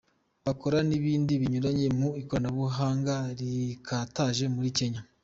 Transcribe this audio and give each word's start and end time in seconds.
Bakora 0.45 0.77
n’ibindi 0.89 1.33
binyuranye 1.41 1.87
mu 1.99 2.09
ikoranabuhanga 2.21 3.15
rikataje 3.39 4.45
muri 4.55 4.69
Kenya. 4.77 5.01